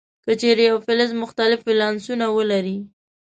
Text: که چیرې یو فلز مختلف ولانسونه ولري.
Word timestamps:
که 0.23 0.31
چیرې 0.39 0.63
یو 0.69 0.77
فلز 0.85 1.11
مختلف 1.23 1.59
ولانسونه 1.69 2.25
ولري. 2.37 2.77